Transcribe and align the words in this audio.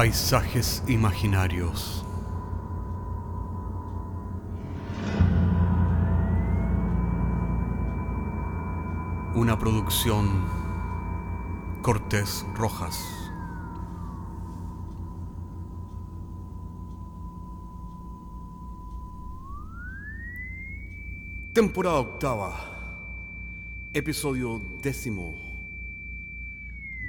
Paisajes 0.00 0.82
imaginarios. 0.88 2.06
Una 9.34 9.58
producción 9.58 10.46
Cortés 11.82 12.46
Rojas. 12.54 12.98
Temporada 21.52 21.98
octava. 21.98 22.54
Episodio 23.92 24.62
décimo. 24.80 25.34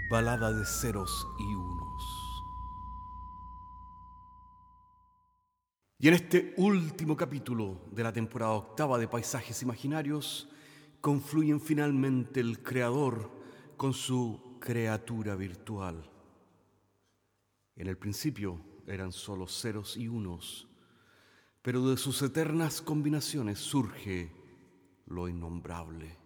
Balada 0.10 0.52
de 0.52 0.66
ceros 0.66 1.26
y 1.40 1.56
Y 6.02 6.08
en 6.08 6.16
este 6.16 6.56
último 6.58 7.16
capítulo 7.16 7.80
de 7.92 8.02
la 8.02 8.12
temporada 8.12 8.54
octava 8.54 8.98
de 8.98 9.08
Paisajes 9.08 9.62
Imaginarios, 9.62 10.50
confluyen 11.00 11.62
finalmente 11.62 12.40
el 12.40 12.64
creador 12.64 13.30
con 13.78 13.94
su 13.94 14.58
criatura 14.60 15.36
virtual. 15.36 16.10
En 17.76 17.86
el 17.86 18.00
principio 18.00 18.60
eran 18.88 19.12
solo 19.12 19.46
ceros 19.48 19.96
y 19.96 20.08
unos, 20.08 20.68
pero 21.62 21.88
de 21.88 21.98
sus 21.98 22.20
eternas 22.24 22.82
combinaciones 22.82 23.60
surge 23.60 24.32
lo 25.06 25.28
innombrable. 25.28 26.18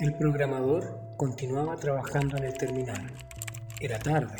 El 0.00 0.12
programador 0.14 1.14
continuaba 1.16 1.76
trabajando 1.76 2.36
en 2.36 2.44
el 2.44 2.54
terminal. 2.54 3.12
Era 3.78 3.96
tarde 4.00 4.34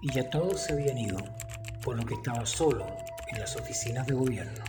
y 0.00 0.10
ya 0.10 0.30
todos 0.30 0.62
se 0.62 0.72
habían 0.72 0.96
ido, 0.96 1.18
por 1.84 1.98
lo 1.98 2.06
que 2.06 2.14
estaba 2.14 2.46
solo 2.46 2.86
en 3.28 3.38
las 3.38 3.54
oficinas 3.56 4.06
de 4.06 4.14
gobierno. 4.14 4.64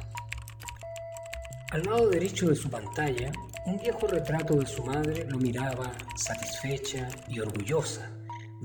Al 1.72 1.84
lado 1.84 2.10
derecho 2.10 2.50
de 2.50 2.58
su 2.58 2.70
pantalla, 2.70 3.32
un 3.66 3.80
viejo 3.80 4.06
retrato 4.06 4.56
de 4.56 4.66
su 4.66 4.84
madre 4.84 5.24
lo 5.30 5.38
miraba 5.38 5.94
satisfecha 6.18 7.08
y 7.30 7.40
orgullosa 7.40 8.12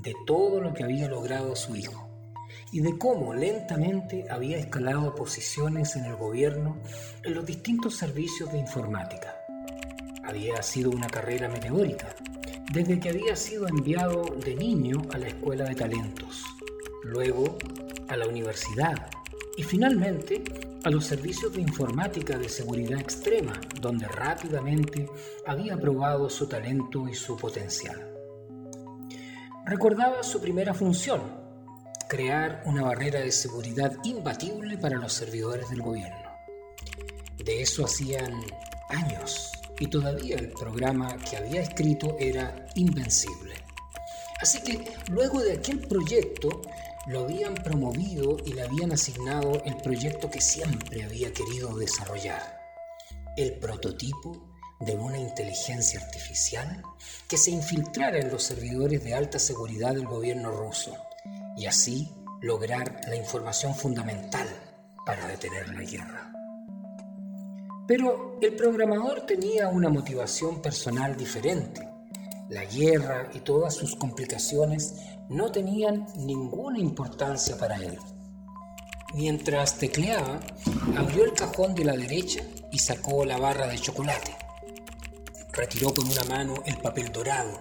de 0.02 0.16
todo 0.26 0.60
lo 0.60 0.74
que 0.74 0.82
había 0.82 1.06
logrado 1.06 1.54
su 1.54 1.76
hijo 1.76 2.08
y 2.72 2.80
de 2.80 2.98
cómo 2.98 3.34
lentamente 3.34 4.26
había 4.28 4.58
escalado 4.58 5.14
posiciones 5.14 5.94
en 5.94 6.06
el 6.06 6.16
gobierno 6.16 6.78
en 7.22 7.34
los 7.34 7.46
distintos 7.46 7.96
servicios 7.96 8.50
de 8.50 8.58
informática. 8.58 9.41
Había 10.32 10.62
sido 10.62 10.90
una 10.90 11.08
carrera 11.08 11.46
meteórica, 11.46 12.16
desde 12.72 12.98
que 12.98 13.10
había 13.10 13.36
sido 13.36 13.68
enviado 13.68 14.22
de 14.42 14.54
niño 14.54 15.02
a 15.12 15.18
la 15.18 15.26
escuela 15.26 15.64
de 15.64 15.74
talentos, 15.74 16.42
luego 17.02 17.58
a 18.08 18.16
la 18.16 18.26
universidad 18.26 19.10
y 19.58 19.62
finalmente 19.62 20.42
a 20.84 20.88
los 20.88 21.04
servicios 21.04 21.52
de 21.52 21.60
informática 21.60 22.38
de 22.38 22.48
seguridad 22.48 22.98
extrema, 22.98 23.60
donde 23.78 24.08
rápidamente 24.08 25.06
había 25.46 25.76
probado 25.76 26.30
su 26.30 26.48
talento 26.48 27.06
y 27.06 27.14
su 27.14 27.36
potencial. 27.36 28.00
Recordaba 29.66 30.22
su 30.22 30.40
primera 30.40 30.72
función, 30.72 31.20
crear 32.08 32.62
una 32.64 32.84
barrera 32.84 33.20
de 33.20 33.32
seguridad 33.32 33.92
imbatible 34.02 34.78
para 34.78 34.96
los 34.96 35.12
servidores 35.12 35.68
del 35.68 35.82
gobierno. 35.82 36.30
De 37.36 37.60
eso 37.60 37.84
hacían 37.84 38.32
años 38.88 39.52
y 39.82 39.88
todavía 39.88 40.36
el 40.36 40.50
programa 40.50 41.16
que 41.18 41.36
había 41.36 41.60
escrito 41.60 42.16
era 42.20 42.66
invencible. 42.76 43.54
Así 44.40 44.62
que 44.62 44.84
luego 45.10 45.40
de 45.40 45.54
aquel 45.54 45.80
proyecto 45.80 46.62
lo 47.08 47.24
habían 47.24 47.54
promovido 47.54 48.36
y 48.46 48.52
le 48.52 48.62
habían 48.62 48.92
asignado 48.92 49.60
el 49.64 49.76
proyecto 49.78 50.30
que 50.30 50.40
siempre 50.40 51.02
había 51.02 51.32
querido 51.32 51.76
desarrollar, 51.76 52.60
el 53.36 53.58
prototipo 53.58 54.54
de 54.78 54.94
una 54.94 55.18
inteligencia 55.18 55.98
artificial 55.98 56.80
que 57.28 57.36
se 57.36 57.50
infiltrara 57.50 58.18
en 58.18 58.30
los 58.30 58.44
servidores 58.44 59.02
de 59.02 59.14
alta 59.14 59.40
seguridad 59.40 59.94
del 59.94 60.06
gobierno 60.06 60.52
ruso 60.52 60.96
y 61.56 61.66
así 61.66 62.08
lograr 62.40 63.00
la 63.08 63.16
información 63.16 63.74
fundamental 63.74 64.46
para 65.04 65.26
detener 65.26 65.74
la 65.74 65.82
guerra. 65.82 66.31
Pero 67.94 68.38
el 68.40 68.54
programador 68.54 69.26
tenía 69.26 69.68
una 69.68 69.90
motivación 69.90 70.62
personal 70.62 71.14
diferente. 71.14 71.86
La 72.48 72.64
guerra 72.64 73.30
y 73.34 73.40
todas 73.40 73.74
sus 73.74 73.94
complicaciones 73.96 74.94
no 75.28 75.52
tenían 75.52 76.06
ninguna 76.16 76.78
importancia 76.78 77.58
para 77.58 77.76
él. 77.76 77.98
Mientras 79.12 79.76
tecleaba, 79.76 80.40
abrió 80.96 81.24
el 81.24 81.34
cajón 81.34 81.74
de 81.74 81.84
la 81.84 81.92
derecha 81.92 82.40
y 82.70 82.78
sacó 82.78 83.26
la 83.26 83.36
barra 83.36 83.66
de 83.66 83.78
chocolate. 83.78 84.34
Retiró 85.52 85.92
con 85.92 86.06
una 86.08 86.24
mano 86.24 86.54
el 86.64 86.78
papel 86.78 87.12
dorado. 87.12 87.60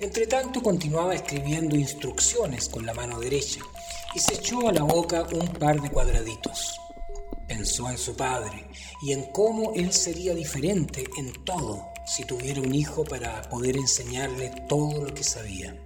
Entre 0.00 0.26
tanto 0.26 0.62
continuaba 0.62 1.14
escribiendo 1.14 1.76
instrucciones 1.76 2.68
con 2.68 2.84
la 2.84 2.92
mano 2.92 3.18
derecha 3.18 3.60
y 4.14 4.18
se 4.18 4.34
echó 4.34 4.68
a 4.68 4.72
la 4.72 4.82
boca 4.82 5.26
un 5.32 5.48
par 5.48 5.80
de 5.80 5.88
cuadraditos. 5.88 6.78
Pensó 7.54 7.90
en 7.90 7.98
su 7.98 8.16
padre 8.16 8.66
y 9.02 9.12
en 9.12 9.24
cómo 9.24 9.74
él 9.74 9.92
sería 9.92 10.34
diferente 10.34 11.04
en 11.18 11.44
todo 11.44 11.86
si 12.06 12.24
tuviera 12.24 12.62
un 12.62 12.74
hijo 12.74 13.04
para 13.04 13.42
poder 13.50 13.76
enseñarle 13.76 14.50
todo 14.70 15.04
lo 15.04 15.12
que 15.12 15.22
sabía. 15.22 15.76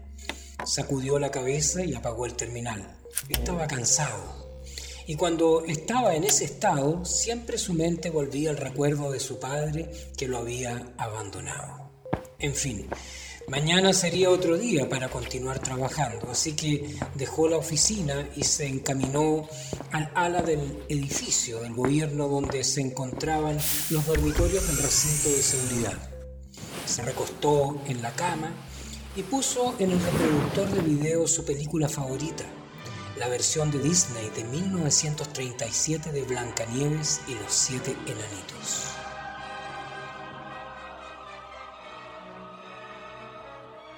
Sacudió 0.64 1.18
la 1.18 1.32
cabeza 1.32 1.84
y 1.84 1.92
apagó 1.94 2.24
el 2.24 2.34
terminal. 2.34 2.96
Estaba 3.28 3.66
cansado 3.66 4.46
y 5.08 5.16
cuando 5.16 5.64
estaba 5.64 6.14
en 6.14 6.22
ese 6.22 6.44
estado, 6.44 7.04
siempre 7.04 7.58
su 7.58 7.74
mente 7.74 8.10
volvía 8.10 8.50
al 8.50 8.58
recuerdo 8.58 9.10
de 9.10 9.18
su 9.18 9.40
padre 9.40 9.90
que 10.16 10.28
lo 10.28 10.38
había 10.38 10.94
abandonado. 10.98 11.90
En 12.38 12.54
fin, 12.54 12.86
mañana 13.48 13.92
sería 13.92 14.30
otro 14.30 14.56
día 14.56 14.88
para 14.88 15.08
continuar 15.08 15.58
trabajando, 15.60 16.28
así 16.30 16.54
que 16.54 16.96
dejó 17.14 17.48
la 17.48 17.56
oficina 17.56 18.28
y 18.34 18.44
se 18.44 18.66
encaminó 18.66 19.48
al 19.92 20.10
ala 20.14 20.42
del 20.42 20.84
edificio 20.88 21.60
del 21.60 21.74
gobierno 21.74 22.28
donde 22.28 22.64
se 22.64 22.80
encontraban 22.80 23.58
los 23.90 24.06
dormitorios 24.06 24.66
del 24.66 24.78
recinto 24.78 25.28
de 25.36 25.42
seguridad. 25.42 25.98
Se 26.86 27.02
recostó 27.02 27.80
en 27.86 28.02
la 28.02 28.12
cama 28.12 28.50
y 29.16 29.22
puso 29.22 29.74
en 29.78 29.92
el 29.92 30.00
reproductor 30.00 30.68
de 30.68 30.80
video 30.82 31.26
su 31.26 31.44
película 31.44 31.88
favorita, 31.88 32.44
la 33.18 33.28
versión 33.28 33.70
de 33.70 33.78
Disney 33.78 34.30
de 34.30 34.44
1937 34.44 36.12
de 36.12 36.22
Blancanieves 36.22 37.20
y 37.28 37.34
los 37.34 37.52
siete 37.52 37.96
enanitos. 38.06 39.05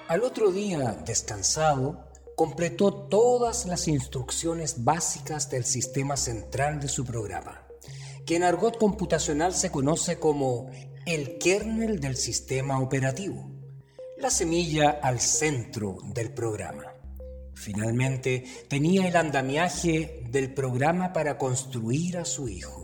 Al 0.09 0.23
otro 0.23 0.51
día, 0.51 0.97
descansado, 1.05 2.09
completó 2.35 2.95
todas 2.95 3.67
las 3.67 3.89
instrucciones 3.89 4.83
básicas 4.83 5.51
del 5.51 5.67
sistema 5.67 6.17
central 6.17 6.81
de 6.81 6.89
su 6.89 7.05
programa, 7.05 7.67
que 8.25 8.37
en 8.37 8.43
argot 8.43 8.79
computacional 8.79 9.53
se 9.53 9.71
conoce 9.71 10.19
como 10.19 10.71
el 11.05 11.37
kernel 11.37 12.01
del 12.01 12.17
sistema 12.17 12.81
operativo, 12.81 13.51
la 14.17 14.31
semilla 14.31 14.99
al 15.03 15.21
centro 15.21 15.99
del 16.15 16.33
programa. 16.33 16.85
Finalmente, 17.53 18.45
tenía 18.67 19.09
el 19.09 19.17
andamiaje 19.17 20.25
del 20.31 20.55
programa 20.55 21.13
para 21.13 21.37
construir 21.37 22.17
a 22.17 22.25
su 22.25 22.49
hijo. 22.49 22.78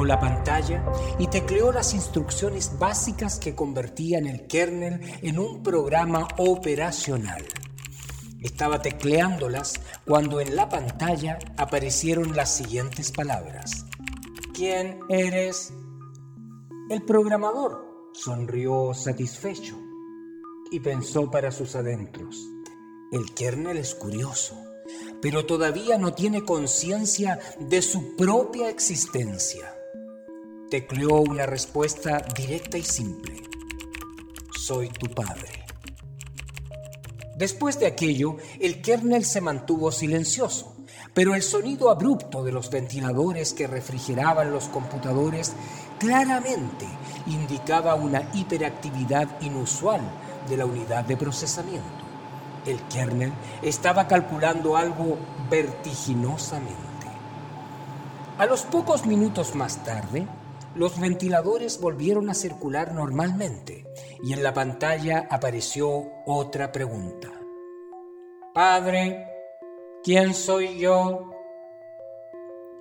La 0.00 0.18
pantalla 0.18 0.82
y 1.18 1.26
tecleó 1.28 1.70
las 1.70 1.92
instrucciones 1.92 2.78
básicas 2.78 3.38
que 3.38 3.54
convertían 3.54 4.26
el 4.26 4.46
kernel 4.46 5.00
en 5.20 5.38
un 5.38 5.62
programa 5.62 6.26
operacional. 6.38 7.44
Estaba 8.40 8.80
tecleándolas 8.80 9.74
cuando 10.04 10.40
en 10.40 10.56
la 10.56 10.68
pantalla 10.68 11.38
aparecieron 11.56 12.34
las 12.34 12.50
siguientes 12.50 13.12
palabras. 13.12 13.84
¿Quién 14.54 14.98
eres? 15.08 15.72
El 16.90 17.02
programador 17.02 18.10
sonrió 18.14 18.94
satisfecho 18.94 19.78
y 20.72 20.80
pensó 20.80 21.30
para 21.30 21.52
sus 21.52 21.76
adentros. 21.76 22.48
El 23.12 23.32
kernel 23.34 23.76
es 23.76 23.94
curioso, 23.94 24.56
pero 25.20 25.44
todavía 25.44 25.98
no 25.98 26.14
tiene 26.14 26.44
conciencia 26.44 27.38
de 27.60 27.82
su 27.82 28.16
propia 28.16 28.70
existencia. 28.70 29.76
Tecleó 30.72 31.20
una 31.20 31.44
respuesta 31.44 32.24
directa 32.34 32.78
y 32.78 32.82
simple. 32.82 33.42
Soy 34.58 34.88
tu 34.88 35.06
padre. 35.06 35.66
Después 37.36 37.78
de 37.78 37.84
aquello, 37.84 38.38
el 38.58 38.80
kernel 38.80 39.26
se 39.26 39.42
mantuvo 39.42 39.92
silencioso, 39.92 40.74
pero 41.12 41.34
el 41.34 41.42
sonido 41.42 41.90
abrupto 41.90 42.42
de 42.42 42.52
los 42.52 42.70
ventiladores 42.70 43.52
que 43.52 43.66
refrigeraban 43.66 44.50
los 44.50 44.68
computadores 44.68 45.52
claramente 45.98 46.86
indicaba 47.26 47.94
una 47.94 48.30
hiperactividad 48.32 49.42
inusual 49.42 50.00
de 50.48 50.56
la 50.56 50.64
unidad 50.64 51.04
de 51.04 51.18
procesamiento. 51.18 52.02
El 52.64 52.80
kernel 52.84 53.34
estaba 53.60 54.08
calculando 54.08 54.78
algo 54.78 55.18
vertiginosamente. 55.50 56.78
A 58.38 58.46
los 58.46 58.62
pocos 58.62 59.04
minutos 59.04 59.54
más 59.54 59.84
tarde, 59.84 60.26
los 60.74 60.98
ventiladores 60.98 61.80
volvieron 61.80 62.30
a 62.30 62.34
circular 62.34 62.94
normalmente 62.94 63.84
y 64.22 64.32
en 64.32 64.42
la 64.42 64.54
pantalla 64.54 65.26
apareció 65.30 66.10
otra 66.26 66.72
pregunta. 66.72 67.30
Padre, 68.54 69.26
¿quién 70.02 70.34
soy 70.34 70.78
yo? 70.78 71.30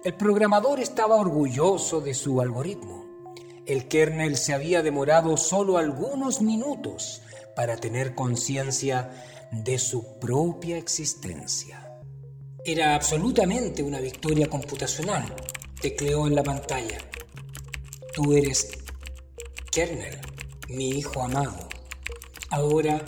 El 0.04 0.16
programador 0.16 0.80
estaba 0.80 1.16
orgulloso 1.16 2.02
de 2.02 2.14
su 2.14 2.42
algoritmo. 2.42 3.06
El 3.66 3.88
kernel 3.88 4.36
se 4.36 4.54
había 4.54 4.82
demorado 4.82 5.38
solo 5.38 5.78
algunos 5.78 6.42
minutos 6.42 7.22
para 7.56 7.78
tener 7.78 8.16
conciencia 8.16 9.12
de 9.52 9.78
su 9.78 10.20
propia 10.20 10.78
existencia. 10.78 12.00
Era 12.64 12.96
absolutamente 12.96 13.84
una 13.84 14.00
victoria 14.00 14.48
computacional, 14.48 15.36
tecleó 15.82 16.28
en 16.28 16.36
la 16.36 16.44
pantalla. 16.44 16.98
Tú 18.14 18.34
eres 18.34 18.72
kernel, 19.72 20.20
mi 20.68 20.90
hijo 20.90 21.24
amado. 21.24 21.70
Ahora 22.50 23.04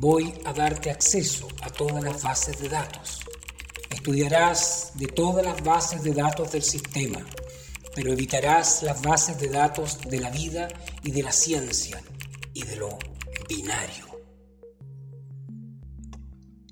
voy 0.00 0.34
a 0.44 0.52
darte 0.52 0.90
acceso 0.90 1.46
a 1.62 1.70
todas 1.70 2.02
las 2.02 2.20
bases 2.20 2.58
de 2.60 2.68
datos. 2.68 3.20
Estudiarás 3.88 4.90
de 4.94 5.06
todas 5.06 5.44
las 5.44 5.62
bases 5.62 6.02
de 6.02 6.14
datos 6.14 6.50
del 6.50 6.64
sistema, 6.64 7.24
pero 7.94 8.12
evitarás 8.12 8.82
las 8.82 9.00
bases 9.02 9.38
de 9.38 9.48
datos 9.48 10.00
de 10.00 10.18
la 10.18 10.30
vida 10.30 10.66
y 11.04 11.12
de 11.12 11.22
la 11.22 11.32
ciencia 11.32 12.02
y 12.54 12.64
de 12.64 12.76
lo 12.76 12.98
binario. 13.48 14.15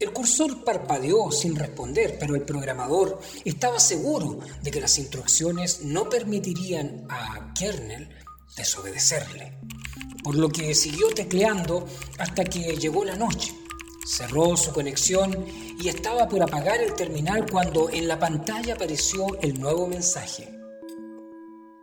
El 0.00 0.12
cursor 0.12 0.64
parpadeó 0.64 1.30
sin 1.30 1.54
responder, 1.54 2.16
pero 2.18 2.34
el 2.34 2.42
programador 2.42 3.20
estaba 3.44 3.78
seguro 3.78 4.40
de 4.62 4.70
que 4.70 4.80
las 4.80 4.98
instrucciones 4.98 5.82
no 5.82 6.08
permitirían 6.08 7.06
a 7.08 7.54
kernel 7.54 8.08
desobedecerle, 8.56 9.58
por 10.22 10.34
lo 10.34 10.48
que 10.48 10.74
siguió 10.74 11.08
tecleando 11.14 11.86
hasta 12.18 12.44
que 12.44 12.76
llegó 12.76 13.04
la 13.04 13.16
noche. 13.16 13.54
Cerró 14.06 14.56
su 14.56 14.72
conexión 14.72 15.46
y 15.80 15.88
estaba 15.88 16.28
por 16.28 16.42
apagar 16.42 16.80
el 16.80 16.94
terminal 16.94 17.46
cuando 17.50 17.88
en 17.88 18.06
la 18.06 18.18
pantalla 18.18 18.74
apareció 18.74 19.26
el 19.40 19.58
nuevo 19.58 19.86
mensaje. 19.86 20.48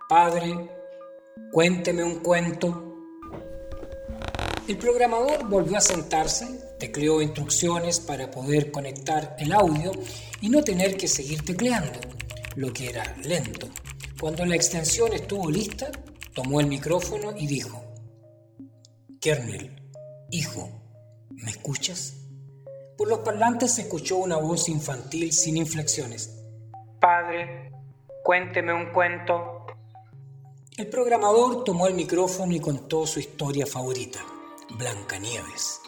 Padre, 0.08 0.70
cuénteme 1.52 2.04
un 2.04 2.20
cuento. 2.20 2.96
El 4.68 4.78
programador 4.78 5.48
volvió 5.48 5.78
a 5.78 5.82
sentarse, 5.82 6.48
tecleó 6.82 7.22
instrucciones 7.22 8.00
para 8.00 8.32
poder 8.32 8.72
conectar 8.72 9.36
el 9.38 9.54
audio 9.54 9.92
y 10.42 10.50
no 10.50 10.64
tener 10.64 10.98
que 10.98 11.08
seguir 11.08 11.46
tecleando, 11.46 12.00
lo 12.56 12.74
que 12.74 12.90
era 12.90 13.16
lento. 13.24 13.68
Cuando 14.20 14.44
la 14.46 14.56
extensión 14.56 15.14
estuvo 15.14 15.52
lista, 15.52 15.92
tomó 16.34 16.60
el 16.60 16.66
micrófono 16.66 17.38
y 17.38 17.46
dijo, 17.46 17.84
Kernel, 19.20 19.80
hijo, 20.32 20.72
¿me 21.30 21.52
escuchas? 21.52 22.18
Por 22.98 23.08
los 23.08 23.20
parlantes 23.20 23.76
se 23.76 23.84
escuchó 23.84 24.18
una 24.18 24.38
voz 24.38 24.68
infantil 24.68 25.32
sin 25.34 25.58
inflexiones. 25.58 26.36
Padre, 27.00 27.72
cuénteme 28.24 28.74
un 28.74 28.92
cuento. 28.92 29.68
El 30.78 30.88
programador 30.88 31.64
tomó 31.64 31.86
el 31.86 31.94
micrófono 31.94 32.56
y 32.56 32.60
contó 32.60 33.06
su 33.06 33.20
historia 33.20 33.68
favorita. 33.68 34.20
Blancanieves. 34.72 35.81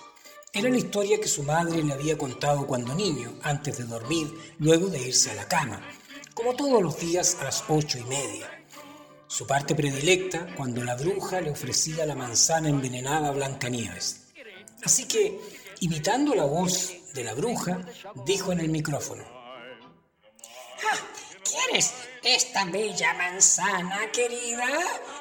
Era 0.55 0.69
la 0.69 0.77
historia 0.77 1.19
que 1.19 1.27
su 1.27 1.41
madre 1.41 1.81
le 1.81 1.93
había 1.93 2.15
contado 2.15 2.67
cuando 2.67 2.93
niño, 2.93 3.39
antes 3.41 3.75
de 3.79 3.85
dormir, 3.85 4.31
luego 4.59 4.85
de 4.85 5.01
irse 5.01 5.31
a 5.31 5.33
la 5.33 5.47
cama, 5.47 5.81
como 6.35 6.55
todos 6.55 6.79
los 6.79 6.99
días 6.99 7.37
a 7.41 7.45
las 7.45 7.63
ocho 7.69 7.97
y 7.97 8.03
media. 8.03 8.63
Su 9.25 9.47
parte 9.47 9.73
predilecta 9.73 10.45
cuando 10.55 10.83
la 10.83 10.93
bruja 10.93 11.41
le 11.41 11.49
ofrecía 11.49 12.05
la 12.05 12.13
manzana 12.13 12.69
envenenada 12.69 13.29
a 13.29 13.31
Blancanieves. 13.31 14.27
Así 14.83 15.07
que, 15.07 15.39
imitando 15.79 16.35
la 16.35 16.45
voz 16.45 16.93
de 17.15 17.23
la 17.23 17.33
bruja, 17.33 17.81
dijo 18.23 18.51
en 18.51 18.59
el 18.59 18.69
micrófono: 18.69 19.23
ah, 20.83 20.97
¿Quieres 21.43 21.93
esta 22.21 22.65
bella 22.65 23.11
manzana, 23.15 24.11
querida? 24.11 24.67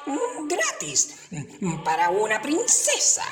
Mm, 0.05 0.47
gratis, 0.47 1.15
mm, 1.31 1.83
para 1.83 2.11
una 2.11 2.39
princesa. 2.39 3.23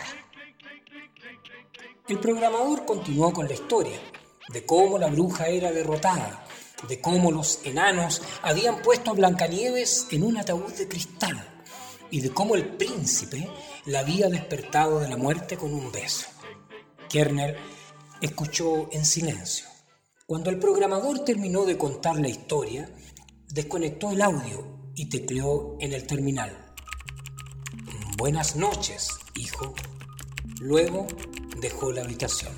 El 2.12 2.20
programador 2.20 2.84
continuó 2.86 3.32
con 3.32 3.48
la 3.48 3.54
historia 3.54 3.98
de 4.50 4.66
cómo 4.66 5.00
la 5.00 5.08
bruja 5.08 5.48
era 5.48 5.72
derrotada, 5.72 6.46
de 6.90 7.00
cómo 7.00 7.32
los 7.32 7.62
enanos 7.64 8.22
habían 8.42 8.82
puesto 8.82 9.12
a 9.12 9.14
Blancanieves 9.14 10.08
en 10.12 10.24
un 10.24 10.36
ataúd 10.36 10.74
de 10.74 10.90
cristal 10.90 11.64
y 12.10 12.20
de 12.20 12.32
cómo 12.32 12.56
el 12.56 12.66
príncipe 12.76 13.48
la 13.86 14.00
había 14.00 14.28
despertado 14.28 15.00
de 15.00 15.08
la 15.08 15.16
muerte 15.16 15.56
con 15.56 15.74
un 15.74 15.90
beso. 15.90 16.28
Kerner 17.08 17.56
escuchó 18.20 18.90
en 18.92 19.06
silencio. 19.06 19.68
Cuando 20.28 20.50
el 20.50 20.60
programador 20.60 21.20
terminó 21.20 21.64
de 21.64 21.78
contar 21.78 22.20
la 22.20 22.28
historia, 22.28 22.94
desconectó 23.48 24.12
el 24.12 24.22
audio 24.22 24.92
y 24.96 25.08
tecleó 25.08 25.78
en 25.80 25.94
el 25.94 26.06
terminal. 26.06 26.74
Buenas 28.18 28.58
noches, 28.58 29.08
hijo. 29.36 29.74
Luego 30.60 31.08
dejó 31.60 31.92
la 31.92 32.02
habitación. 32.02 32.54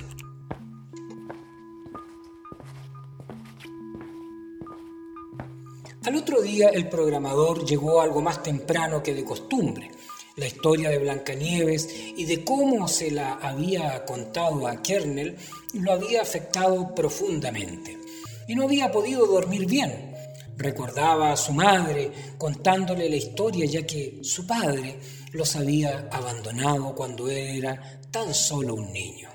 Al 6.04 6.16
otro 6.16 6.42
día 6.42 6.68
el 6.68 6.88
programador 6.90 7.64
llegó 7.64 8.02
algo 8.02 8.20
más 8.20 8.42
temprano 8.42 9.02
que 9.02 9.14
de 9.14 9.24
costumbre. 9.24 9.90
La 10.36 10.46
historia 10.46 10.90
de 10.90 10.98
Blancanieves 10.98 11.88
y 12.16 12.24
de 12.26 12.44
cómo 12.44 12.88
se 12.88 13.10
la 13.10 13.34
había 13.34 14.04
contado 14.04 14.66
a 14.66 14.82
Kernel 14.82 15.36
lo 15.72 15.92
había 15.92 16.20
afectado 16.20 16.94
profundamente 16.94 17.98
y 18.46 18.54
no 18.54 18.64
había 18.64 18.92
podido 18.92 19.26
dormir 19.26 19.66
bien. 19.66 20.14
Recordaba 20.56 21.32
a 21.32 21.36
su 21.36 21.52
madre 21.52 22.12
contándole 22.36 23.08
la 23.08 23.16
historia 23.16 23.64
ya 23.64 23.86
que 23.86 24.18
su 24.22 24.46
padre 24.46 24.98
los 25.32 25.56
había 25.56 26.08
abandonado 26.12 26.94
cuando 26.94 27.28
era 27.28 28.00
tan 28.14 28.32
solo 28.32 28.76
un 28.76 28.92
niño. 28.92 29.28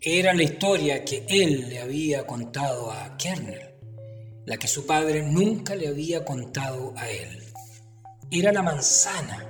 Era 0.00 0.32
la 0.32 0.44
historia 0.44 1.04
que 1.04 1.26
él 1.28 1.68
le 1.68 1.78
había 1.78 2.26
contado 2.26 2.90
a 2.90 3.18
Kernel, 3.18 3.74
la 4.46 4.56
que 4.56 4.66
su 4.66 4.86
padre 4.86 5.22
nunca 5.22 5.74
le 5.74 5.88
había 5.88 6.24
contado 6.24 6.94
a 6.96 7.10
él. 7.10 7.44
Era 8.30 8.50
la 8.50 8.62
manzana. 8.62 9.46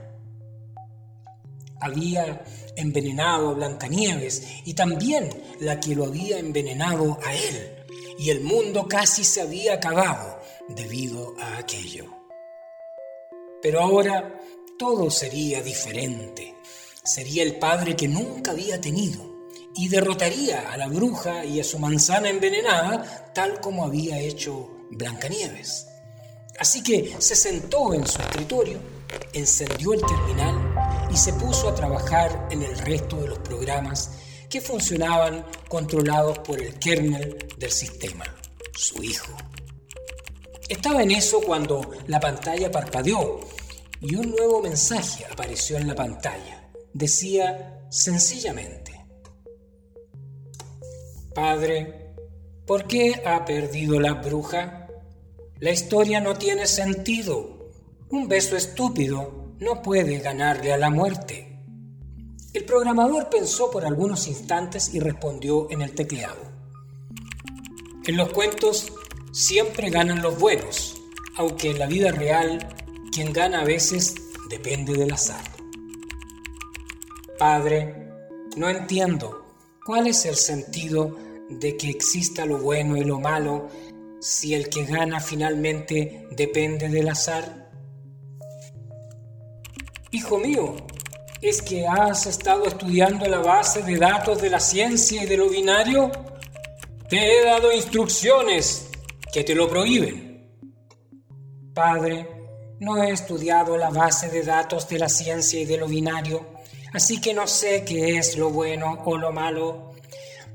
Había 1.80 2.42
envenenado 2.74 3.50
a 3.50 3.54
Blancanieves 3.54 4.44
y 4.64 4.74
también 4.74 5.30
la 5.60 5.78
que 5.78 5.94
lo 5.94 6.06
había 6.06 6.40
envenenado 6.40 7.20
a 7.24 7.32
él, 7.32 7.76
y 8.18 8.30
el 8.30 8.40
mundo 8.40 8.88
casi 8.88 9.22
se 9.22 9.40
había 9.40 9.74
acabado 9.74 10.40
debido 10.68 11.36
a 11.38 11.58
aquello. 11.58 12.06
Pero 13.62 13.82
ahora 13.82 14.40
todo 14.76 15.12
sería 15.12 15.62
diferente. 15.62 16.56
Sería 17.04 17.42
el 17.42 17.56
padre 17.56 17.96
que 17.96 18.06
nunca 18.06 18.52
había 18.52 18.80
tenido 18.80 19.48
y 19.74 19.88
derrotaría 19.88 20.72
a 20.72 20.76
la 20.76 20.86
bruja 20.86 21.44
y 21.44 21.58
a 21.58 21.64
su 21.64 21.80
manzana 21.80 22.30
envenenada 22.30 23.32
tal 23.34 23.60
como 23.60 23.84
había 23.84 24.20
hecho 24.20 24.70
Blancanieves. 24.92 25.88
Así 26.60 26.80
que 26.80 27.16
se 27.18 27.34
sentó 27.34 27.92
en 27.92 28.06
su 28.06 28.22
escritorio, 28.22 28.78
encendió 29.32 29.94
el 29.94 30.00
terminal 30.02 31.08
y 31.12 31.16
se 31.16 31.32
puso 31.32 31.68
a 31.68 31.74
trabajar 31.74 32.46
en 32.52 32.62
el 32.62 32.78
resto 32.78 33.16
de 33.16 33.28
los 33.28 33.38
programas 33.40 34.10
que 34.48 34.60
funcionaban 34.60 35.44
controlados 35.68 36.38
por 36.38 36.60
el 36.62 36.78
kernel 36.78 37.48
del 37.58 37.72
sistema, 37.72 38.24
su 38.76 39.02
hijo. 39.02 39.32
Estaba 40.68 41.02
en 41.02 41.10
eso 41.10 41.40
cuando 41.40 41.90
la 42.06 42.20
pantalla 42.20 42.70
parpadeó 42.70 43.40
y 44.00 44.14
un 44.14 44.30
nuevo 44.30 44.62
mensaje 44.62 45.24
apareció 45.24 45.78
en 45.78 45.88
la 45.88 45.96
pantalla. 45.96 46.61
Decía 46.94 47.86
sencillamente, 47.90 48.92
Padre, 51.34 52.14
¿por 52.66 52.86
qué 52.86 53.22
ha 53.24 53.44
perdido 53.44 53.98
la 53.98 54.14
bruja? 54.14 54.88
La 55.58 55.70
historia 55.70 56.20
no 56.20 56.36
tiene 56.36 56.66
sentido. 56.66 57.70
Un 58.10 58.28
beso 58.28 58.56
estúpido 58.56 59.54
no 59.58 59.80
puede 59.80 60.18
ganarle 60.18 60.72
a 60.72 60.76
la 60.76 60.90
muerte. 60.90 61.58
El 62.52 62.64
programador 62.64 63.30
pensó 63.30 63.70
por 63.70 63.86
algunos 63.86 64.28
instantes 64.28 64.92
y 64.92 65.00
respondió 65.00 65.70
en 65.70 65.80
el 65.80 65.94
tecleado. 65.94 66.42
En 68.04 68.16
los 68.18 68.30
cuentos 68.32 68.92
siempre 69.32 69.88
ganan 69.88 70.20
los 70.20 70.38
buenos, 70.38 71.00
aunque 71.36 71.70
en 71.70 71.78
la 71.78 71.86
vida 71.86 72.10
real 72.12 72.58
quien 73.10 73.32
gana 73.32 73.60
a 73.60 73.64
veces 73.64 74.14
depende 74.50 74.92
del 74.94 75.12
azar. 75.12 75.51
Padre, 77.42 77.92
no 78.56 78.68
entiendo 78.68 79.56
cuál 79.84 80.06
es 80.06 80.26
el 80.26 80.36
sentido 80.36 81.16
de 81.50 81.76
que 81.76 81.90
exista 81.90 82.46
lo 82.46 82.58
bueno 82.58 82.96
y 82.96 83.02
lo 83.02 83.18
malo 83.18 83.68
si 84.20 84.54
el 84.54 84.68
que 84.68 84.84
gana 84.84 85.18
finalmente 85.18 86.28
depende 86.30 86.88
del 86.88 87.08
azar. 87.08 87.68
Hijo 90.12 90.38
mío, 90.38 90.76
¿es 91.40 91.60
que 91.62 91.84
has 91.84 92.26
estado 92.26 92.64
estudiando 92.66 93.26
la 93.26 93.40
base 93.40 93.82
de 93.82 93.96
datos 93.96 94.40
de 94.40 94.48
la 94.48 94.60
ciencia 94.60 95.24
y 95.24 95.26
de 95.26 95.36
lo 95.36 95.48
binario? 95.48 96.12
Te 97.08 97.16
he 97.26 97.44
dado 97.44 97.72
instrucciones 97.72 98.88
que 99.32 99.42
te 99.42 99.56
lo 99.56 99.68
prohíben. 99.68 100.48
Padre, 101.74 102.28
no 102.78 103.02
he 103.02 103.10
estudiado 103.10 103.76
la 103.76 103.90
base 103.90 104.28
de 104.28 104.44
datos 104.44 104.88
de 104.88 105.00
la 105.00 105.08
ciencia 105.08 105.60
y 105.60 105.64
de 105.64 105.76
lo 105.76 105.88
binario, 105.88 106.51
así 106.92 107.20
que 107.20 107.34
no 107.34 107.46
sé 107.46 107.84
qué 107.84 108.18
es 108.18 108.36
lo 108.36 108.50
bueno 108.50 109.02
o 109.04 109.16
lo 109.16 109.32
malo, 109.32 109.92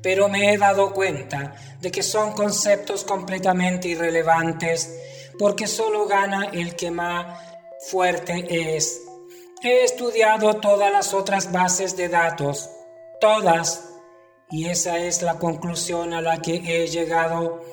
pero 0.02 0.30
me 0.30 0.54
he 0.54 0.58
dado 0.58 0.94
cuenta 0.94 1.56
de 1.82 1.92
que 1.92 2.04
son 2.04 2.34
conceptos 2.34 3.04
completamente 3.04 3.90
irrelevantes, 3.90 4.94
porque 5.40 5.68
solo 5.68 6.08
gana 6.08 6.50
el 6.54 6.76
que 6.76 6.92
más 6.92 7.40
fuerte 7.90 8.76
es. 8.76 9.02
He 9.64 9.84
estudiado 9.84 10.56
todas 10.56 10.92
las 10.92 11.14
otras 11.14 11.52
bases 11.52 11.98
de 11.98 12.10
datos, 12.10 12.70
todas, 13.20 13.84
y 14.50 14.68
esa 14.68 14.98
es 14.98 15.22
la 15.22 15.38
conclusión 15.40 16.14
a 16.14 16.22
la 16.22 16.42
que 16.42 16.56
he 16.56 16.88
llegado. 16.88 17.64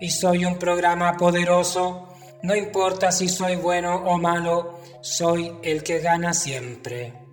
Y 0.00 0.10
soy 0.10 0.44
un 0.44 0.58
programa 0.58 1.16
poderoso. 1.16 2.08
No 2.42 2.54
importa 2.54 3.12
si 3.12 3.28
soy 3.28 3.56
bueno 3.56 3.96
o 3.96 4.18
malo, 4.18 4.80
soy 5.00 5.56
el 5.62 5.82
que 5.82 6.00
gana 6.00 6.34
siempre. 6.34 7.25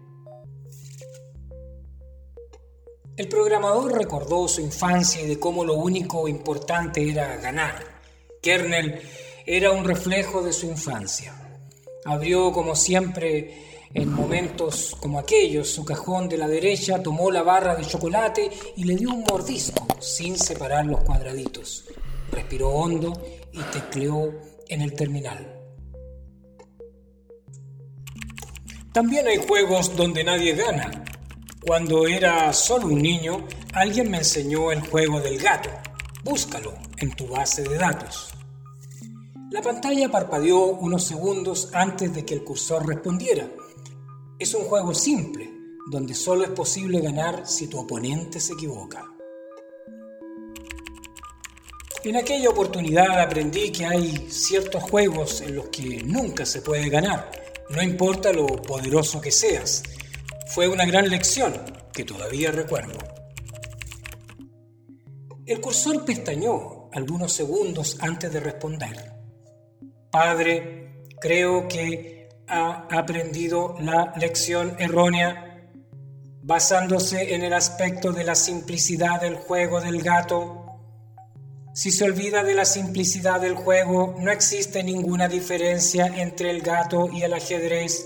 El 3.15 3.27
programador 3.27 3.93
recordó 3.93 4.47
su 4.47 4.61
infancia 4.61 5.21
y 5.21 5.27
de 5.27 5.39
cómo 5.39 5.63
lo 5.63 5.75
único 5.75 6.27
importante 6.27 7.07
era 7.07 7.35
ganar. 7.37 7.75
Kernel 8.41 9.01
era 9.45 9.71
un 9.71 9.83
reflejo 9.83 10.41
de 10.41 10.51
su 10.51 10.65
infancia. 10.65 11.35
Abrió 12.05 12.51
como 12.51 12.75
siempre 12.75 13.73
en 13.93 14.11
momentos 14.11 14.97
como 14.99 15.19
aquellos, 15.19 15.69
su 15.69 15.85
cajón 15.85 16.27
de 16.27 16.37
la 16.37 16.47
derecha 16.47 17.03
tomó 17.03 17.29
la 17.29 17.43
barra 17.43 17.75
de 17.75 17.85
chocolate 17.85 18.49
y 18.75 18.85
le 18.85 18.95
dio 18.95 19.11
un 19.11 19.23
mordisco 19.23 19.85
sin 19.99 20.35
separar 20.35 20.87
los 20.87 21.03
cuadraditos. 21.03 21.85
Respiró 22.31 22.69
hondo 22.69 23.13
y 23.51 23.61
tecleó 23.61 24.33
en 24.67 24.81
el 24.81 24.93
terminal. 24.93 25.59
También 28.91 29.27
hay 29.27 29.37
juegos 29.37 29.95
donde 29.95 30.23
nadie 30.23 30.55
gana. 30.55 31.03
Cuando 31.65 32.07
era 32.07 32.51
solo 32.51 32.87
un 32.87 33.01
niño, 33.01 33.47
alguien 33.73 34.11
me 34.11 34.17
enseñó 34.17 34.71
el 34.71 34.81
juego 34.81 35.21
del 35.21 35.37
gato. 35.39 35.69
Búscalo 36.23 36.73
en 36.97 37.11
tu 37.15 37.27
base 37.27 37.63
de 37.63 37.77
datos. 37.77 38.33
La 39.49 39.61
pantalla 39.61 40.09
parpadeó 40.09 40.65
unos 40.65 41.05
segundos 41.05 41.69
antes 41.73 42.13
de 42.13 42.25
que 42.25 42.33
el 42.33 42.43
cursor 42.43 42.85
respondiera 42.85 43.47
es 44.37 44.53
un 44.55 44.65
juego 44.65 44.93
simple, 44.93 45.49
donde 45.89 46.13
solo 46.13 46.43
es 46.43 46.49
posible 46.49 46.99
ganar 46.99 47.47
si 47.47 47.67
tu 47.67 47.79
oponente 47.79 48.41
se 48.41 48.53
equivoca. 48.53 49.09
En 52.03 52.17
aquella 52.17 52.49
oportunidad 52.49 53.21
aprendí 53.21 53.71
que 53.71 53.85
hay 53.85 54.27
ciertos 54.29 54.83
juegos 54.83 55.39
en 55.39 55.55
los 55.55 55.67
que 55.67 56.03
nunca 56.03 56.45
se 56.45 56.61
puede 56.61 56.89
ganar, 56.89 57.31
no 57.69 57.81
importa 57.81 58.33
lo 58.33 58.47
poderoso 58.47 59.21
que 59.21 59.31
seas. 59.31 59.83
Fue 60.47 60.67
una 60.67 60.85
gran 60.85 61.09
lección 61.09 61.53
que 61.93 62.03
todavía 62.03 62.51
recuerdo. 62.51 62.97
El 65.45 65.59
cursor 65.59 66.05
pestañó 66.05 66.89
algunos 66.91 67.33
segundos 67.33 67.97
antes 67.99 68.31
de 68.31 68.39
responder. 68.39 69.13
Padre, 70.11 71.05
creo 71.19 71.67
que 71.67 72.29
ha 72.47 72.87
aprendido 72.91 73.75
la 73.79 74.13
lección 74.15 74.75
errónea 74.79 75.53
basándose 76.43 77.33
en 77.33 77.43
el 77.43 77.53
aspecto 77.53 78.11
de 78.11 78.25
la 78.25 78.35
simplicidad 78.35 79.21
del 79.21 79.35
juego 79.35 79.79
del 79.79 80.01
gato. 80.01 80.59
Si 81.73 81.89
se 81.89 82.03
olvida 82.03 82.43
de 82.43 82.53
la 82.53 82.65
simplicidad 82.65 83.41
del 83.41 83.55
juego, 83.55 84.15
no 84.19 84.29
existe 84.29 84.83
ninguna 84.83 85.27
diferencia 85.27 86.05
entre 86.05 86.51
el 86.51 86.61
gato 86.61 87.09
y 87.11 87.23
el 87.23 87.33
ajedrez. 87.33 88.05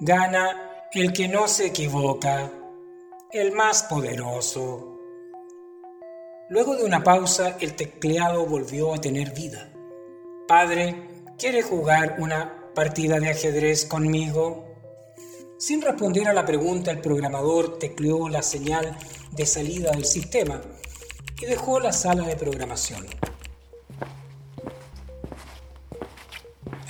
Gana 0.00 0.71
el 1.00 1.12
que 1.14 1.26
no 1.26 1.48
se 1.48 1.68
equivoca, 1.68 2.50
el 3.30 3.52
más 3.52 3.84
poderoso. 3.84 4.98
Luego 6.50 6.76
de 6.76 6.84
una 6.84 7.02
pausa, 7.02 7.56
el 7.60 7.74
tecleado 7.74 8.44
volvió 8.44 8.92
a 8.92 9.00
tener 9.00 9.32
vida. 9.32 9.72
Padre, 10.46 11.08
¿quiere 11.38 11.62
jugar 11.62 12.16
una 12.18 12.70
partida 12.74 13.18
de 13.18 13.30
ajedrez 13.30 13.86
conmigo? 13.86 14.66
Sin 15.56 15.80
responder 15.80 16.28
a 16.28 16.34
la 16.34 16.44
pregunta, 16.44 16.90
el 16.90 17.00
programador 17.00 17.78
tecleó 17.78 18.28
la 18.28 18.42
señal 18.42 18.94
de 19.30 19.46
salida 19.46 19.92
del 19.92 20.04
sistema 20.04 20.60
y 21.40 21.46
dejó 21.46 21.80
la 21.80 21.92
sala 21.92 22.26
de 22.26 22.36
programación. 22.36 23.06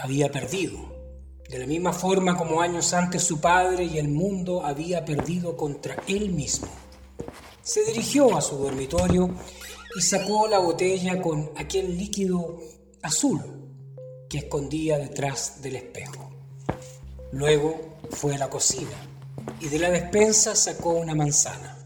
Había 0.03 0.33
perdido, 0.33 0.92
de 1.53 1.59
la 1.59 1.67
misma 1.67 1.93
forma 1.93 2.35
como 2.35 2.63
años 2.63 2.95
antes 2.95 3.23
su 3.23 3.39
padre 3.39 3.85
y 3.85 3.99
el 3.99 4.09
mundo 4.09 4.65
había 4.65 5.05
perdido 5.05 5.55
contra 5.55 5.97
él 6.09 6.31
mismo. 6.31 6.69
Se 7.63 7.85
dirigió 7.85 8.35
a 8.35 8.41
su 8.41 8.57
dormitorio 8.57 9.29
y 9.95 10.01
sacó 10.01 10.49
la 10.49 10.59
botella 10.59 11.21
con 11.21 11.51
aquel 11.57 11.99
líquido 11.99 12.59
azul 13.03 13.43
que 14.31 14.39
escondía 14.39 14.97
detrás 14.97 15.61
del 15.61 15.77
espejo. 15.77 16.31
Luego 17.33 17.99
fue 18.13 18.35
a 18.35 18.39
la 18.39 18.49
cocina 18.49 18.97
y 19.61 19.69
de 19.69 19.79
la 19.79 19.91
despensa 19.91 20.57
sacó 20.57 20.93
una 20.93 21.15
manzana. 21.15 21.77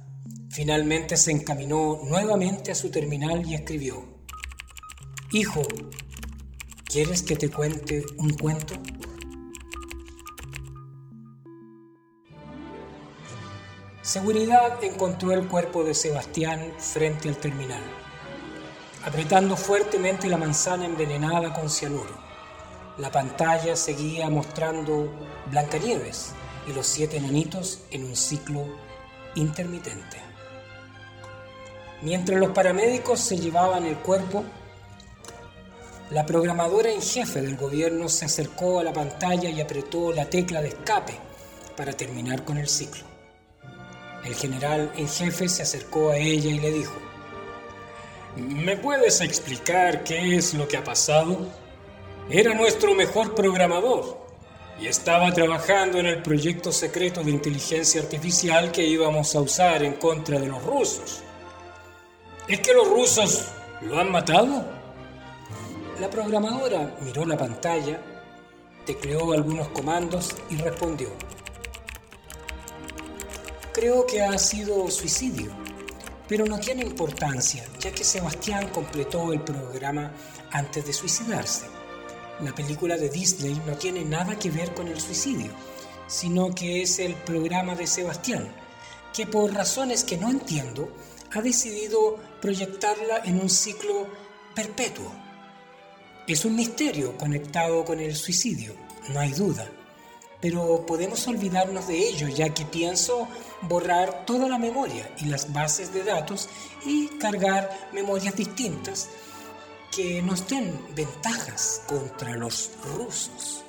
Finalmente 0.49 1.17
se 1.17 1.33
encaminó 1.33 2.03
nuevamente 2.05 2.71
a 2.71 2.77
su 2.77 2.89
terminal 2.89 3.45
y 3.45 3.55
escribió, 3.55 4.05
Hijo, 5.33 5.63
¿quieres 6.85 7.25
que 7.25 7.35
te 7.35 7.51
cuente 7.51 8.05
un 8.17 8.31
cuento? 8.31 8.75
Seguridad 14.07 14.85
encontró 14.85 15.33
el 15.33 15.49
cuerpo 15.49 15.83
de 15.83 15.93
Sebastián 15.93 16.73
frente 16.79 17.29
al 17.29 17.39
terminal, 17.39 17.83
apretando 19.05 19.57
fuertemente 19.57 20.29
la 20.29 20.37
manzana 20.37 20.85
envenenada 20.85 21.53
con 21.53 21.69
cianuro. 21.69 22.17
La 22.99 23.11
pantalla 23.11 23.75
seguía 23.75 24.31
mostrando 24.31 25.13
Blancanieves 25.51 26.35
y 26.69 26.73
los 26.73 26.87
siete 26.87 27.17
enanitos 27.17 27.81
en 27.91 28.05
un 28.05 28.15
ciclo 28.15 28.69
intermitente. 29.35 30.19
Mientras 32.01 32.39
los 32.39 32.53
paramédicos 32.53 33.19
se 33.19 33.39
llevaban 33.39 33.87
el 33.87 33.97
cuerpo, 33.97 34.45
la 36.11 36.25
programadora 36.25 36.93
en 36.93 37.03
jefe 37.03 37.43
del 37.43 37.57
gobierno 37.57 38.09
se 38.09 38.27
acercó 38.27 38.79
a 38.79 38.85
la 38.85 38.93
pantalla 38.93 39.51
y 39.51 39.61
apretó 39.61 40.13
la 40.13 40.31
tecla 40.31 40.63
de 40.63 40.69
escape 40.69 41.19
para 41.77 41.93
terminar 41.93 42.45
con 42.45 42.57
el 42.57 42.69
ciclo. 42.69 43.16
El 44.27 44.35
general 44.35 44.93
en 44.97 45.09
jefe 45.09 45.49
se 45.49 45.63
acercó 45.63 46.11
a 46.11 46.17
ella 46.17 46.51
y 46.51 46.59
le 46.59 46.73
dijo, 46.73 46.95
¿Me 48.37 48.77
puedes 48.77 49.21
explicar 49.21 50.03
qué 50.03 50.37
es 50.37 50.53
lo 50.53 50.67
que 50.67 50.77
ha 50.77 50.83
pasado? 50.83 51.47
Era 52.29 52.53
nuestro 52.53 52.93
mejor 52.93 53.37
programador 53.37 54.27
y 54.81 54.89
estaba 54.89 55.33
trabajando 55.33 55.99
en 56.01 56.07
el 56.07 56.23
proyecto 56.23 56.73
secreto 56.73 57.23
de 57.23 57.31
inteligencia 57.31 58.03
artificial 58.03 58.73
que 58.73 58.85
íbamos 58.85 59.35
a 59.37 59.41
usar 59.41 59.85
en 59.85 59.95
contra 59.95 60.41
de 60.41 60.49
los 60.49 60.61
rusos. 60.65 61.23
¿Es 62.49 62.61
que 62.61 62.75
los 62.75 62.89
rusos 62.89 63.47
lo 63.83 64.01
han 64.01 64.11
matado? 64.11 64.67
La 66.01 66.11
programadora 66.11 66.97
miró 67.01 67.25
la 67.25 67.39
pantalla, 67.39 68.01
tecleó 68.85 69.33
algunos 69.33 69.69
comandos 69.69 70.35
y 70.51 70.57
respondió. 70.57 71.11
Creo 73.77 74.07
que 74.07 74.23
ha 74.23 74.37
sido 74.39 74.91
suicidio, 74.91 75.53
pero 76.27 76.45
no 76.47 76.59
tiene 76.59 76.83
importancia, 76.83 77.65
ya 77.79 77.93
que 77.93 78.03
Sebastián 78.03 78.71
completó 78.71 79.33
el 79.33 79.43
programa 79.43 80.11
antes 80.51 80.85
de 80.85 80.93
suicidarse 80.93 81.77
la 82.41 82.55
película 82.55 82.97
de 82.97 83.09
Disney 83.09 83.61
no 83.67 83.75
tiene 83.77 84.05
nada 84.05 84.39
que 84.39 84.51
ver 84.51 84.75
con 84.75 84.89
el 84.89 85.01
suicidio, 85.01 85.51
sino 86.07 86.55
que 86.55 86.83
es 86.83 86.99
el 86.99 87.15
programa 87.15 87.75
de 87.75 87.87
Sebastián, 87.87 88.49
que 89.15 89.27
por 89.27 89.55
razones 89.55 90.05
que 90.05 90.19
no 90.19 90.31
entiendo, 90.31 90.93
ha 91.33 91.41
decidido 91.41 92.19
proyectarla 92.41 93.23
en 93.25 93.41
un 93.41 93.49
ciclo 93.49 94.07
perpetuo. 94.55 95.11
Es 96.27 96.45
un 96.45 96.57
misterio 96.57 97.17
conectado 97.17 97.85
con 97.85 98.01
el 98.01 98.15
suicidio. 98.15 98.75
no 99.11 99.21
hay 99.21 99.31
duda, 99.33 99.71
pero 100.41 100.85
podemos 100.87 101.27
olvidarnos 101.29 101.89
de 101.89 101.99
ello 101.99 102.29
ya 102.29 102.51
que 102.51 102.65
pienso 102.65 103.29
borrar 103.63 104.27
toda 104.27 104.49
la 104.49 104.59
memoria 104.59 105.11
y 105.19 105.27
las 105.27 105.53
bases 105.53 105.93
de 105.93 106.05
datos 106.05 106.49
y 106.85 107.09
cargar 107.19 107.89
memorias 107.93 108.37
distintas 108.37 109.09
que 109.95 110.21
nos 110.23 110.47
den 110.47 110.79
ventajas 110.95 111.83
contra 111.87 112.37
los 112.37 112.71
rusos. 112.97 113.65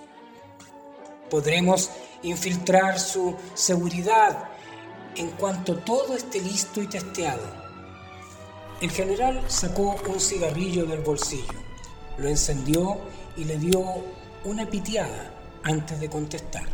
Podremos 1.30 1.90
infiltrar 2.24 3.00
su 3.00 3.36
seguridad 3.54 4.50
en 5.16 5.30
cuanto 5.32 5.78
todo 5.78 6.16
esté 6.16 6.42
listo 6.42 6.82
y 6.82 6.88
testeado. 6.88 7.66
El 8.82 8.92
general 8.92 9.44
sacó 9.48 9.96
un 10.08 10.20
cigarrillo 10.20 10.86
del 10.86 11.00
bolsillo, 11.00 11.60
lo 12.18 12.28
encendió 12.28 12.98
y 13.36 13.46
le 13.46 13.58
dio 13.58 13.84
una 14.44 14.66
pitiada 14.68 15.37
antes 15.68 16.00
de 16.00 16.10
contestar. 16.10 16.66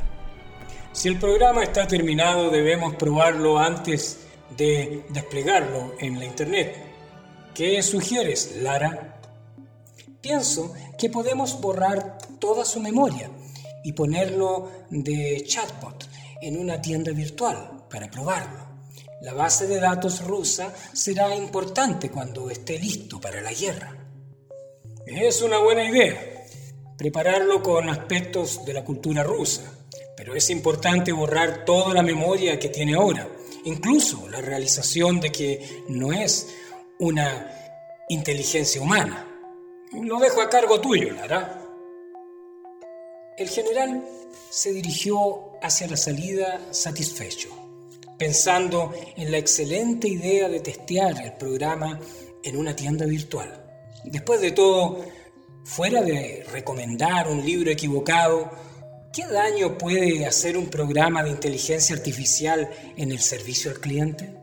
Si 0.91 1.07
el 1.09 1.17
programa 1.17 1.63
está 1.63 1.87
terminado 1.87 2.49
debemos 2.49 2.95
probarlo 2.95 3.57
antes 3.57 4.19
de 4.55 5.05
desplegarlo 5.09 5.95
en 5.99 6.19
la 6.19 6.25
Internet. 6.25 6.77
¿Qué 7.53 7.81
sugieres, 7.81 8.57
Lara? 8.57 9.19
Pienso 10.21 10.73
que 10.97 11.09
podemos 11.09 11.59
borrar 11.59 12.17
toda 12.39 12.63
su 12.63 12.79
memoria 12.79 13.29
y 13.83 13.93
ponerlo 13.93 14.71
de 14.89 15.43
chatbot 15.45 16.07
en 16.41 16.59
una 16.59 16.81
tienda 16.81 17.11
virtual 17.11 17.85
para 17.89 18.09
probarlo. 18.09 18.63
La 19.21 19.33
base 19.33 19.67
de 19.67 19.79
datos 19.79 20.23
rusa 20.23 20.73
será 20.93 21.35
importante 21.35 22.09
cuando 22.09 22.49
esté 22.49 22.77
listo 22.77 23.19
para 23.19 23.41
la 23.41 23.53
guerra. 23.53 23.95
Es 25.05 25.41
una 25.41 25.57
buena 25.57 25.83
idea, 25.83 26.32
prepararlo 26.97 27.61
con 27.61 27.89
aspectos 27.89 28.65
de 28.65 28.73
la 28.73 28.83
cultura 28.83 29.23
rusa, 29.23 29.63
pero 30.15 30.35
es 30.35 30.49
importante 30.49 31.11
borrar 31.11 31.65
toda 31.65 31.93
la 31.93 32.03
memoria 32.03 32.59
que 32.59 32.69
tiene 32.69 32.95
ahora, 32.95 33.27
incluso 33.65 34.27
la 34.29 34.41
realización 34.41 35.19
de 35.19 35.31
que 35.31 35.83
no 35.89 36.13
es 36.13 36.53
una 36.99 37.49
inteligencia 38.09 38.81
humana. 38.81 39.27
Lo 39.91 40.19
dejo 40.19 40.41
a 40.41 40.49
cargo 40.49 40.79
tuyo, 40.81 41.13
Lara. 41.13 41.61
El 43.37 43.49
general 43.49 44.03
se 44.49 44.71
dirigió 44.71 45.53
hacia 45.61 45.87
la 45.87 45.97
salida 45.97 46.61
satisfecho, 46.71 47.49
pensando 48.17 48.93
en 49.17 49.31
la 49.31 49.37
excelente 49.37 50.07
idea 50.07 50.49
de 50.49 50.59
testear 50.59 51.19
el 51.23 51.33
programa 51.33 51.99
en 52.43 52.57
una 52.57 52.75
tienda 52.75 53.05
virtual. 53.05 53.59
Después 54.03 54.41
de 54.41 54.51
todo, 54.51 55.03
fuera 55.63 56.01
de 56.01 56.45
recomendar 56.51 57.27
un 57.29 57.45
libro 57.45 57.71
equivocado, 57.71 58.51
¿qué 59.11 59.25
daño 59.25 59.77
puede 59.77 60.25
hacer 60.25 60.57
un 60.57 60.67
programa 60.67 61.23
de 61.23 61.29
inteligencia 61.29 61.95
artificial 61.95 62.69
en 62.97 63.11
el 63.11 63.19
servicio 63.19 63.71
al 63.71 63.79
cliente? 63.79 64.42